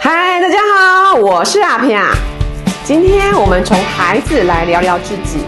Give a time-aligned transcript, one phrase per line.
[0.00, 2.10] 嗨，大家好我是阿平啊。
[2.82, 5.38] 今天我们从孩子来聊聊自己。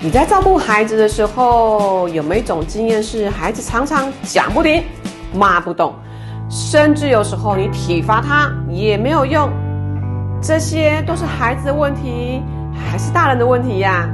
[0.00, 4.82] 你在照顾孩子的时候，有没有一种经验是孩子常常讲不听、
[5.32, 5.94] 骂不动，
[6.50, 9.48] 甚至有时候你体罚他也没有用？
[10.42, 12.42] 这些都是孩子的问题，
[12.74, 14.08] 还是大人的问题呀？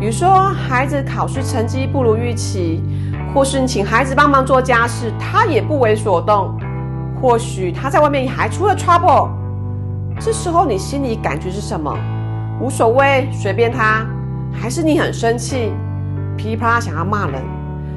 [0.00, 2.82] 比如说，孩子考试成绩不如预期，
[3.34, 6.58] 或是你请孩子帮忙做家事，他也不为所动。
[7.20, 9.28] 或许他在外面还出了 trouble，
[10.20, 11.92] 这时候你心里感觉是什么？
[12.60, 14.06] 无所谓，随便他，
[14.52, 15.72] 还是你很生气，
[16.36, 17.42] 噼里啪啦想要骂人，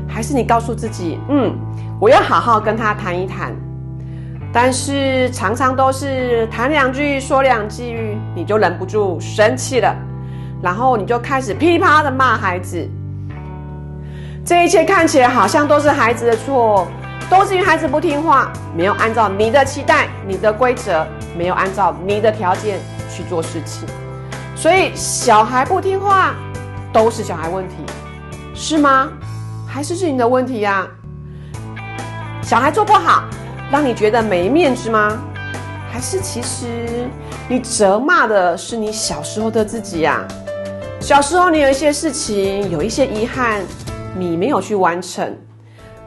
[0.07, 1.53] 还是你告诉自己，嗯，
[1.99, 3.53] 我要好好跟他谈一谈。
[4.53, 9.95] 但是常常都是谈两句说两句，你就忍不住生气了，
[10.61, 12.89] 然后你就开始噼啪的骂孩子。
[14.43, 16.87] 这一切看起来好像都是孩子的错。
[17.31, 22.77] 都是因为孩子不听话，没有按照你的期待、你的规则，没有按照你的条件
[23.09, 23.87] 去做事情，
[24.53, 26.35] 所以小孩不听话
[26.91, 27.75] 都是小孩问题，
[28.53, 29.07] 是吗？
[29.65, 30.85] 还是是你的问题呀？
[32.41, 33.23] 小孩做不好，
[33.71, 35.17] 让你觉得没面子吗？
[35.89, 37.07] 还是其实
[37.47, 40.21] 你责骂的是你小时候的自己呀？
[40.99, 43.61] 小时候你有一些事情，有一些遗憾，
[44.17, 45.33] 你没有去完成。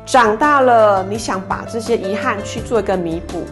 [0.06, 3.42] 长大了，你想把这些遗憾去做一个弥补，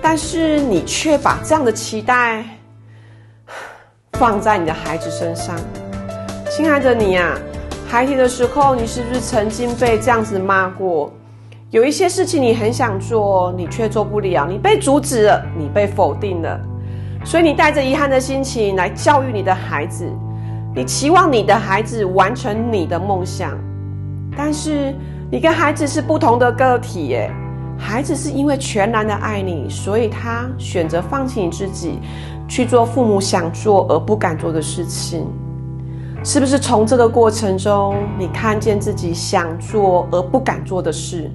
[0.00, 2.44] 但是你却把这样的期待
[4.14, 5.56] 放在你的孩子身上。
[6.48, 7.36] 亲爱的你呀，
[7.88, 11.12] 孩提的时候，你是不是曾经被这样子骂过？
[11.70, 16.60] 有一些事情你很想做，你却做不了，你被阻止了，你被否定了，
[17.24, 20.08] 所以你带着遗憾的心情来教育你的孩子，
[20.72, 23.58] 你期望你的孩子完成你的梦想，
[24.36, 24.94] 但是。
[25.32, 27.30] 你跟孩子是不同的个体耶，
[27.78, 32.00] 孩子是因为全然的爱你，所以他选择放弃你自己，
[32.48, 35.28] 去做父母想做而不敢做的事情，
[36.24, 36.58] 是不是？
[36.58, 41.30] 从这个过程中，你看见自己想做而不敢做的事，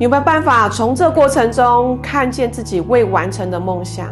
[0.00, 4.08] 有没有办法从这过程中看见自己未完成的梦想？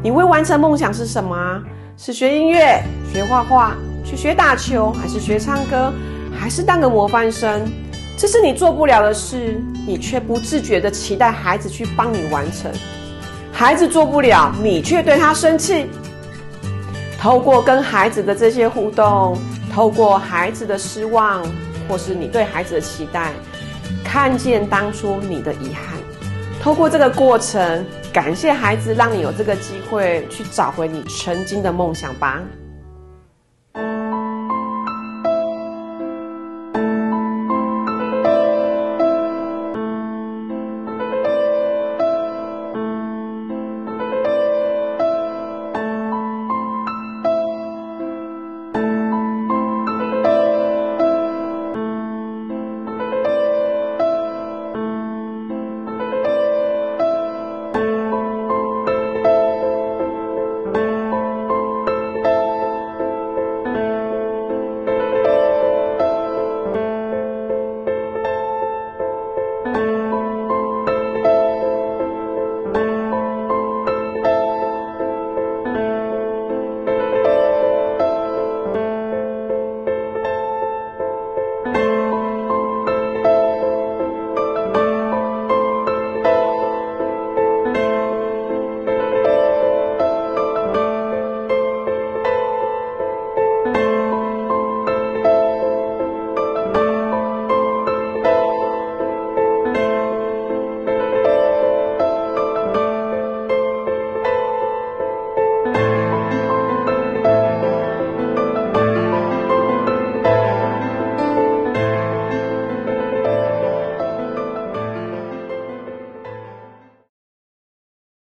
[0.00, 1.60] 你未完成梦想是什么？
[1.96, 2.80] 是学音乐、
[3.12, 5.92] 学画画、去学打球，还是学唱歌，
[6.32, 7.68] 还是当个模范生？
[8.18, 12.68] 这是你做不了的事，你却不自觉的期待孩子去帮你完成。
[13.52, 15.86] 孩子做不了，你却对他生气。
[17.16, 19.38] 透过跟孩子的这些互动，
[19.72, 21.46] 透过孩子的失望，
[21.88, 23.30] 或是你对孩子的期待，
[24.04, 25.96] 看见当初你的遗憾。
[26.60, 32.42] 透过这个过程，感谢孩子，让你有这个机会去找回你曾经的梦想吧。